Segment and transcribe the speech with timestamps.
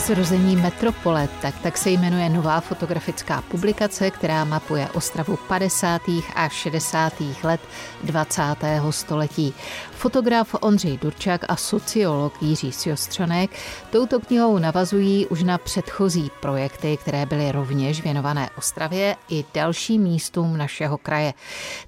[0.00, 6.02] Zrození metropole, tak, tak se jmenuje nová fotografická publikace, která mapuje Ostravu 50.
[6.34, 7.12] a 60.
[7.42, 7.60] let
[8.02, 8.42] 20.
[8.90, 9.54] století.
[10.00, 13.50] Fotograf Ondřej Durčák a sociolog Jiří Sjostřonek
[13.90, 20.56] touto knihou navazují už na předchozí projekty, které byly rovněž věnované Ostravě i dalším místům
[20.56, 21.34] našeho kraje.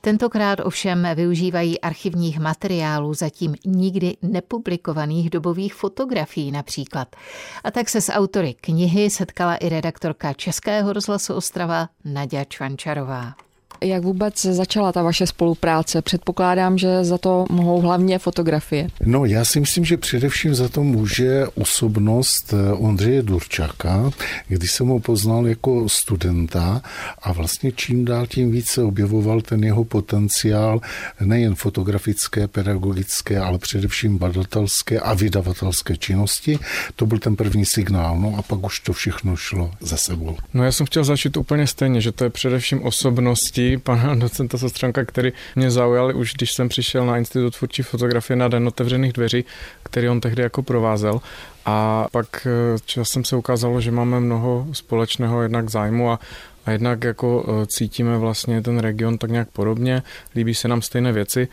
[0.00, 7.16] Tentokrát ovšem využívají archivních materiálů zatím nikdy nepublikovaných dobových fotografií například.
[7.64, 13.34] A tak se s autory knihy setkala i redaktorka Českého rozhlasu Ostrava Nadia Čvančarová.
[13.82, 16.02] Jak vůbec začala ta vaše spolupráce?
[16.02, 18.88] Předpokládám, že za to mohou hlavně fotografie.
[19.04, 24.10] No, já si myslím, že především za to může osobnost eh, Ondřeje Durčáka,
[24.48, 26.82] když jsem ho poznal jako studenta
[27.22, 30.80] a vlastně čím dál tím více objevoval ten jeho potenciál
[31.20, 36.58] nejen fotografické, pedagogické, ale především badatelské a vydavatelské činnosti.
[36.96, 40.36] To byl ten první signál, no a pak už to všechno šlo za sebou.
[40.54, 45.04] No já jsem chtěl začít úplně stejně, že to je především osobnosti, pana docenta Sostranka,
[45.04, 49.44] který mě zaujal už když jsem přišel na Institut tvůrčí fotografie na Den otevřených dveří,
[49.82, 51.20] který on tehdy jako provázel.
[51.66, 56.20] A pak eh, časem se ukázalo, že máme mnoho společného jednak zájmu a
[56.66, 60.02] a jednak jako eh, cítíme vlastně ten region tak nějak podobně,
[60.34, 61.48] líbí se nám stejné věci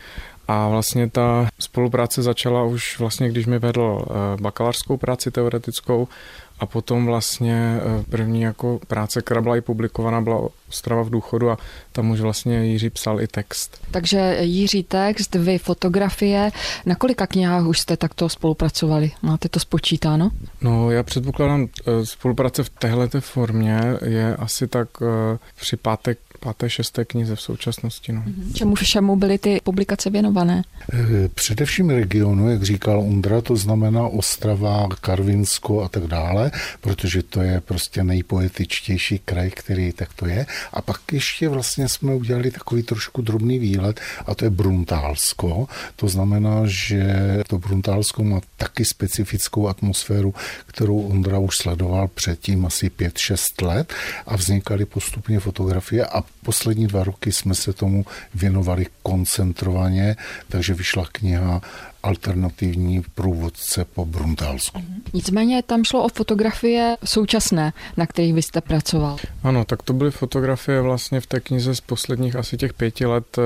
[0.50, 6.08] a vlastně ta spolupráce začala už vlastně, když mi vedl eh, bakalářskou práci teoretickou
[6.60, 11.58] a potom vlastně první jako práce, která byla i publikovaná, byla Ostrava v důchodu a
[11.92, 13.80] tam už vlastně Jiří psal i text.
[13.90, 16.50] Takže Jiří text, vy fotografie.
[16.86, 19.10] Na kolika knihách už jste takto spolupracovali?
[19.22, 20.30] Máte to spočítáno?
[20.60, 21.66] No já předpokládám,
[22.04, 24.88] spolupráce v téhleté formě je asi tak
[25.60, 28.12] při pátek páté, šesté knize v současnosti.
[28.12, 28.22] No.
[28.26, 28.52] Mhm.
[28.54, 30.62] Čemu všemu byly ty publikace věnované?
[30.92, 37.42] E, především regionu, jak říkal Ondra, to znamená Ostrava, Karvinsko a tak dále, protože to
[37.42, 40.46] je prostě nejpoetičtější kraj, který tak to je.
[40.72, 45.68] A pak ještě vlastně jsme udělali takový trošku drobný výlet a to je Bruntálsko.
[45.96, 47.04] To znamená, že
[47.48, 50.34] to Bruntálsko má taky specifickou atmosféru,
[50.66, 53.92] kterou Ondra už sledoval předtím asi 5-6 let
[54.26, 60.16] a vznikaly postupně fotografie a poslední dva roky jsme se tomu věnovali koncentrovaně,
[60.48, 61.62] takže vyšla kniha
[62.02, 64.78] alternativní průvodce po Bruntálsku.
[64.78, 65.02] Mhm.
[65.12, 69.16] Nicméně tam šlo o fotografie současné, na kterých vy jste pracoval.
[69.42, 73.38] Ano, tak to byly fotografie vlastně v té knize z posledních asi těch pěti let,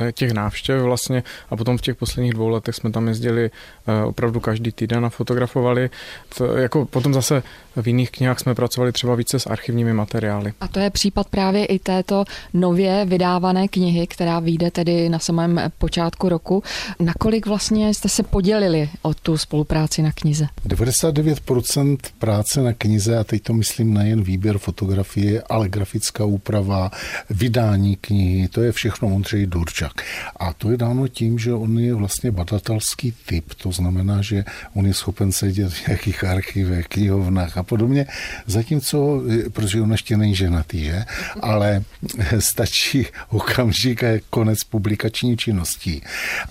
[0.00, 3.50] eh, těch návštěv vlastně a potom v těch posledních dvou letech jsme tam jezdili
[3.86, 5.90] eh, opravdu každý týden a fotografovali.
[6.38, 7.42] To, jako potom zase
[7.76, 10.52] v jiných knihách jsme pracovali třeba více s archivními materiály.
[10.60, 12.24] A to je případ právě i této
[12.54, 16.62] nově vydávané knihy, která vyjde tedy na samém počátku roku.
[17.00, 20.46] Nakolik vlastně jste se podělili o tu spolupráci na knize?
[20.66, 26.90] 99% práce na knize, a teď to myslím nejen výběr fotografie, ale grafická úprava,
[27.30, 29.92] vydání knihy, to je všechno Ondřej Durčak.
[30.36, 34.86] A to je dáno tím, že on je vlastně badatelský typ, to znamená, že on
[34.86, 38.06] je schopen sedět v nějakých archivech, knihovnách a podobně,
[38.46, 39.22] zatímco,
[39.52, 41.04] protože on ještě není ženatý, že?
[41.40, 41.84] ale
[42.38, 46.02] stačí okamžik a konec publikační činností.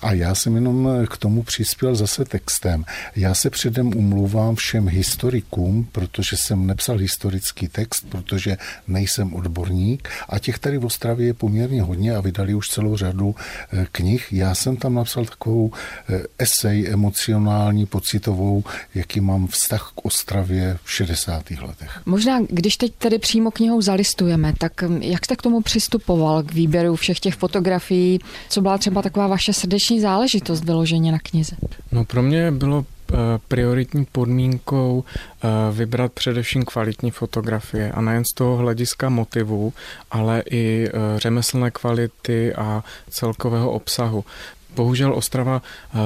[0.02, 2.84] A já jsem jenom k tomu tomu přispěl zase textem.
[3.16, 8.56] Já se předem umlouvám všem historikům, protože jsem nepsal historický text, protože
[8.88, 13.34] nejsem odborník a těch tady v Ostravě je poměrně hodně a vydali už celou řadu
[13.72, 14.32] eh, knih.
[14.32, 15.72] Já jsem tam napsal takovou
[16.08, 21.50] eh, esej emocionální, pocitovou, jaký mám vztah k Ostravě v 60.
[21.50, 22.00] letech.
[22.06, 26.52] Možná, když teď tedy přímo knihou zalistujeme, tak hm, jak jste k tomu přistupoval k
[26.52, 28.18] výběru všech těch fotografií?
[28.48, 31.56] Co byla třeba taková vaše srdeční záležitost vyloženě na knize?
[31.92, 33.16] No pro mě bylo eh,
[33.48, 39.72] prioritní podmínkou eh, vybrat především kvalitní fotografie a nejen z toho hlediska motivů,
[40.10, 44.24] ale i eh, řemeslné kvality a celkového obsahu.
[44.76, 45.62] Bohužel Ostrava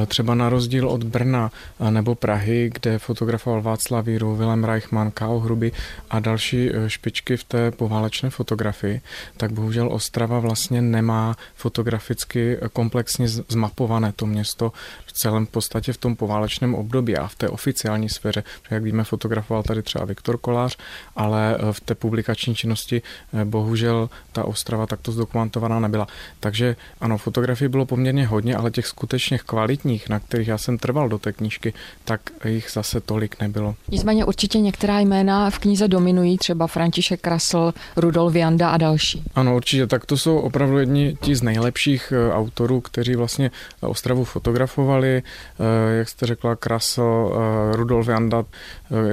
[0.06, 1.50] třeba na rozdíl od Brna
[1.91, 5.39] nebo Prahy, kde fotografoval Václav Víru, Willem Reichmann, K.O.
[5.39, 5.72] Hruby
[6.10, 9.01] a další e, špičky v té poválečné fotografii,
[9.36, 14.72] tak bohužel Ostrava vlastně nemá fotograficky komplexně zmapované to město
[15.07, 18.45] v celém podstatě v tom poválečném období a v té oficiální sféře.
[18.71, 20.77] Jak víme, fotografoval tady třeba Viktor Kolář,
[21.16, 23.03] ale v té publikační činnosti
[23.45, 26.07] bohužel ta Ostrava takto zdokumentovaná nebyla.
[26.41, 31.08] Takže ano, fotografii bylo poměrně hodně ale těch skutečně kvalitních, na kterých já jsem trval
[31.08, 31.74] do té knížky,
[32.04, 33.74] tak jich zase tolik nebylo.
[33.88, 39.22] Nicméně určitě některá jména v knize dominují, třeba František Krasl, Rudolf Janda a další.
[39.34, 43.50] Ano, určitě, tak to jsou opravdu jedni ti z nejlepších eh, autorů, kteří vlastně
[43.80, 47.32] Ostravu fotografovali, eh, jak jste řekla, Krasl,
[47.72, 48.44] eh, Rudolf Janda,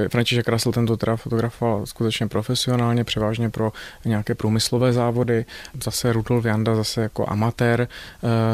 [0.08, 3.72] František Krasl tento teda fotografoval skutečně profesionálně, převážně pro
[4.04, 5.44] nějaké průmyslové závody.
[5.84, 7.88] Zase Rudolf Janda zase jako amatér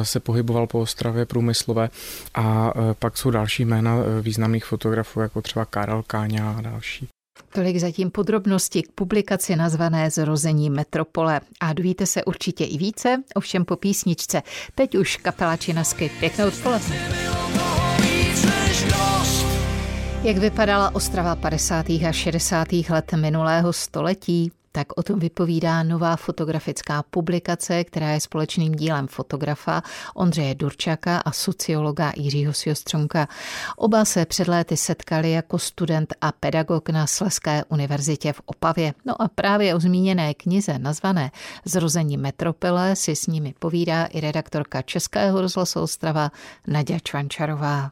[0.03, 1.89] se pohyboval po Ostravě průmyslové
[2.35, 7.09] a pak jsou další jména významných fotografů, jako třeba Karel Káňa a další.
[7.53, 11.41] Tolik zatím podrobnosti k publikaci nazvané Zrození metropole.
[11.61, 14.43] A dovíte se určitě i více, ovšem po písničce.
[14.75, 16.11] Teď už kapela Činasky.
[16.21, 16.97] Pěknou odpoledne.
[20.23, 21.91] Jak vypadala Ostrava 50.
[21.91, 22.69] a 60.
[22.91, 24.53] let minulého století?
[24.73, 29.83] Tak o tom vypovídá nová fotografická publikace, která je společným dílem fotografa
[30.15, 33.29] Ondřeje Durčaka a sociologa Jiřího Sjostřonka.
[33.77, 38.95] Oba se před léty setkali jako student a pedagog na Sleské univerzitě v Opavě.
[39.05, 41.31] No a právě o zmíněné knize nazvané
[41.65, 46.31] Zrození metropole si s nimi povídá i redaktorka Českého rozhlasu Ostrava
[46.67, 47.91] Nadia Čvančarová.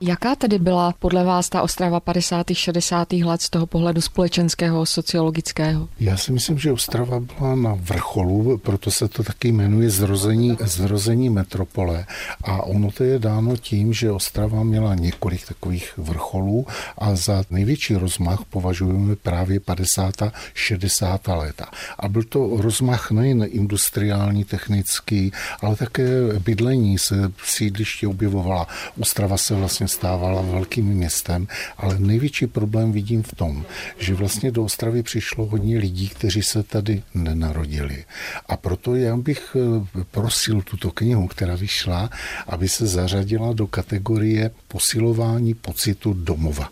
[0.00, 2.46] Jaká tedy byla podle vás ta Ostrava 50.
[2.52, 3.12] 60.
[3.12, 5.88] let z toho pohledu společenského, sociologického?
[6.00, 11.30] Já si myslím, že Ostrava byla na vrcholu, proto se to taky jmenuje zrození, zrození
[11.30, 12.06] metropole.
[12.44, 16.66] A ono to je dáno tím, že Ostrava měla několik takových vrcholů
[16.98, 20.14] a za největší rozmach považujeme právě 50.
[20.54, 21.28] 60.
[21.28, 21.66] léta.
[21.98, 26.08] A byl to rozmach nejen industriální, technický, ale také
[26.38, 28.66] bydlení se sídliště objevovala.
[29.00, 31.46] Ostrava se vlastně stávala velkým městem,
[31.76, 33.64] ale největší problém vidím v tom,
[33.98, 38.04] že vlastně do Ostravy přišlo hodně lidí, kteří se tady nenarodili.
[38.46, 42.10] A proto já bych eh, prosil tuto knihu, která vyšla,
[42.46, 46.70] aby se zařadila do kategorie posilování pocitu domova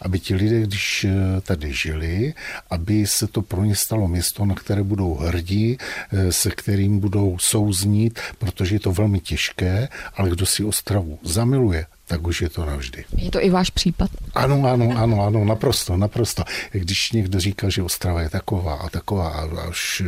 [0.00, 2.34] aby ti lidé, když eh, tady žili,
[2.70, 7.36] aby se to pro ně stalo město, na které budou hrdí, eh, se kterým budou
[7.40, 12.64] souznít, protože je to velmi těžké, ale kdo si Ostravu zamiluje, tak už je to
[12.64, 13.04] navždy.
[13.16, 14.10] Je to i váš případ?
[14.34, 16.44] Ano, ano, ano, ano, naprosto, naprosto.
[16.72, 19.46] Když někdo říká, že Ostrava je taková a taková a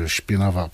[0.06, 0.70] špinavá,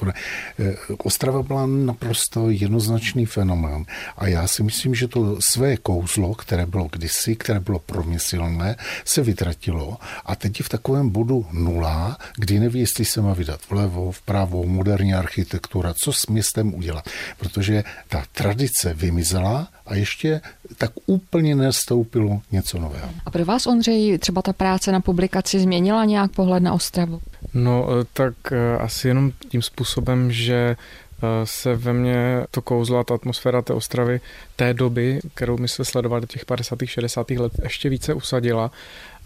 [0.58, 3.84] eh, Ostrava byla naprosto jednoznačný fenomén.
[4.17, 9.22] A já si myslím, že to své kouzlo, které bylo kdysi, které bylo promyslné, se
[9.22, 14.12] vytratilo a teď je v takovém bodu nula, kdy neví, jestli se má vydat vlevo,
[14.12, 17.08] vpravo, moderní architektura, co s městem udělat.
[17.38, 20.41] Protože ta tradice vymizela a ještě
[20.79, 23.09] tak úplně nestoupilo něco nového.
[23.27, 27.21] A pro vás, Ondřej, třeba ta práce na publikaci změnila nějak pohled na Ostravu?
[27.55, 32.99] No, eh, tak eh, asi jenom tím způsobem, že eh, se ve mně to kouzlo
[32.99, 34.21] a ta atmosféra té Ostravy
[34.56, 36.79] té doby, kterou my jsme sledovali těch 50.
[36.85, 37.31] 60.
[37.31, 38.71] let, ještě více usadila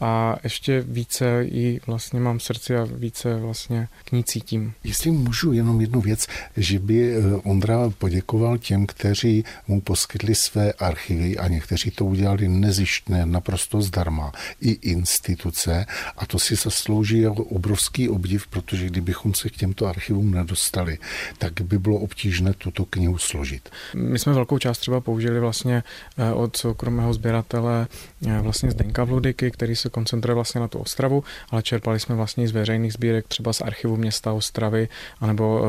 [0.01, 4.73] a ještě více jí vlastně mám v srdci a více vlastně k ní cítím.
[4.85, 6.27] Jestli můžu jenom jednu věc,
[6.57, 12.49] že by eh, Ondra poděkoval těm, kteří mu poskytli své archivy a někteří to udělali
[12.49, 15.87] nezištné, naprosto zdarma, i instituce
[16.17, 20.99] a to si zaslouží jako obrovský obdiv, protože kdybychom se k těmto archivům nedostali,
[21.39, 23.69] tak by bylo obtížné tuto knihu složit.
[23.95, 25.83] My jsme velkou část třeba použili vlastně
[26.19, 27.87] eh, od soukromého sběratele
[28.27, 32.49] eh, vlastně Zdenka Vludyky, který se koncentruje vlastně na tu Ostravu, ale čerpali jsme vlastně
[32.49, 34.89] z veřejných sbírek, třeba z archivu města Ostravy
[35.21, 35.63] anebo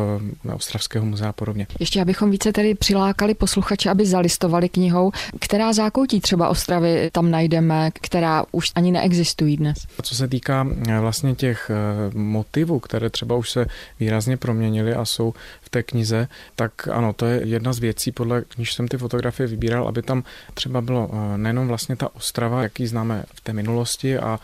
[0.49, 1.67] e, Ostravského muzea a podobně.
[1.79, 7.89] Ještě abychom více tedy přilákali posluchače, aby zalistovali knihou, která zákoutí třeba Ostravy tam najdeme,
[7.93, 9.77] která už ani neexistují dnes.
[10.01, 13.65] Co se týká eh, vlastně těch eh, motivů, které třeba už se
[13.99, 15.33] výrazně proměnily a jsou
[15.71, 19.87] té knize, tak ano, to je jedna z věcí, podle níž jsem ty fotografie vybíral,
[19.87, 20.23] aby tam
[20.53, 24.39] třeba bylo nejenom vlastně ta Ostrava, jaký známe v té minulosti, a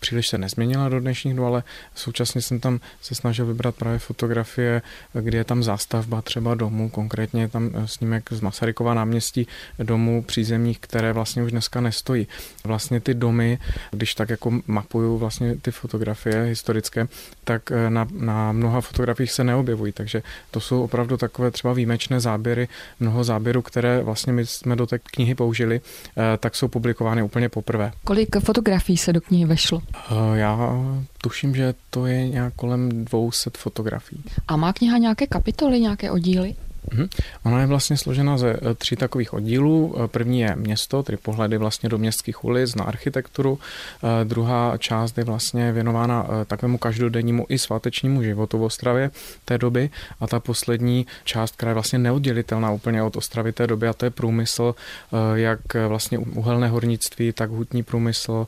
[0.00, 1.62] příliš se nezměnila do dnešních dnů, ale
[1.94, 7.48] současně jsem tam se snažil vybrat právě fotografie, kdy je tam zástavba třeba domů, konkrétně
[7.48, 9.46] tam e, snímek z Masarykova náměstí
[9.78, 12.28] domů přízemních, které vlastně už dneska nestojí.
[12.64, 13.58] Vlastně ty domy,
[13.90, 17.08] když tak jako mapuju vlastně ty fotografie historické,
[17.44, 22.68] tak na, na mnoha fotografiích se neobjevují, takže to jsou opravdu takové třeba výjimečné záběry,
[23.00, 25.80] mnoho záběrů, které vlastně my jsme do té knihy použili,
[26.34, 27.92] e, tak jsou publikovány úplně poprvé.
[28.04, 29.82] Kolik fotografií se do knihy vešlo?
[30.10, 30.58] Eh, já
[31.22, 34.24] tuším, že to je nějak kolem 200 fotografií.
[34.48, 36.54] A má kniha nějaké kapitoly, nějaké oddíly?
[36.90, 37.08] Mhm.
[37.42, 39.94] Ona je vlastně složena ze eh, tří takových oddílů.
[39.96, 43.58] Eh, první je město, tedy pohledy vlastně do městských ulic na architekturu.
[44.02, 49.10] Eh, druhá část je vlastně věnována takovému každodennímu i svátečnímu životu v Ostravě
[49.44, 49.90] té doby.
[50.20, 54.04] A ta poslední část, která je vlastně neoddělitelná úplně od Ostravy té doby, a to
[54.04, 54.74] je průmysl,
[55.34, 58.46] jak vlastně uhelné hornictví, tak hutní průmysl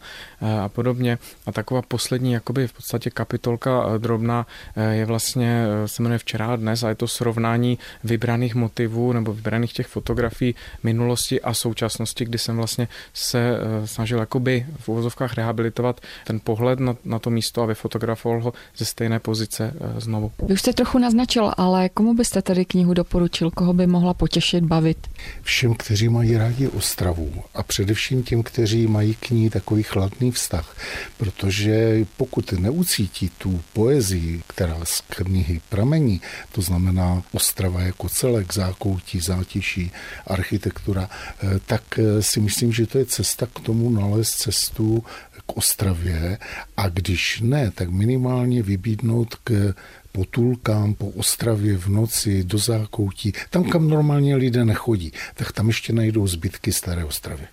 [0.63, 1.19] a podobně.
[1.47, 4.47] A taková poslední, jakoby v podstatě kapitolka drobná
[4.91, 9.33] je vlastně, se jmenuje včera a dnes a je to srovnání vybraných vybraných motivů nebo
[9.33, 15.35] vybraných těch fotografií minulosti a současnosti, kdy jsem vlastně se eh, snažil jakoby v úvozovkách
[15.35, 20.33] rehabilitovat ten pohled na, na to místo a vyfotografoval ho ze stejné pozice eh, znovu.
[20.47, 24.65] Vy už jste trochu naznačil, ale komu byste tady knihu doporučil, koho by mohla potěšit,
[24.65, 24.99] bavit?
[25.43, 30.77] Všem, kteří mají rádi Ostravu a především těm, kteří mají k ní takový chladný vztah,
[31.17, 36.21] protože pokud neucítí tu poezii, která z knihy pramení,
[36.53, 39.91] to znamená Ostrava jako celek, zákoutí, zátiší,
[40.27, 45.05] architektura, eh, tak eh, si myslím, že to je cesta k tomu nalézt cestu
[45.47, 46.39] k Ostravě
[46.77, 49.75] a když ne, tak minimálně vybídnout k
[50.13, 55.93] potulkám po Ostravě v noci do zákoutí, tam, kam normálně lidé nechodí, tak tam ještě
[55.93, 57.47] najdou zbytky staré Ostravy.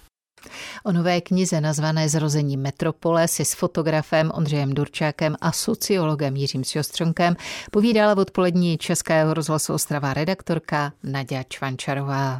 [0.83, 7.36] O nové knize nazvané Zrození metropole si s fotografem Ondřejem Durčákem a sociologem Jiřím Sjostřonkem
[7.71, 12.39] povídala v odpolední Českého rozhlasu Ostrava redaktorka Nadia Čvančarová.